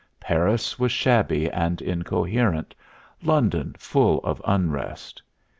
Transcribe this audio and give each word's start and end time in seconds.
Paris 0.19 0.79
was 0.79 0.91
shabby 0.91 1.47
and 1.51 1.79
incoherent, 1.79 2.73
London 3.21 3.75
full 3.77 4.17
of 4.23 4.41
unrest. 4.45 5.21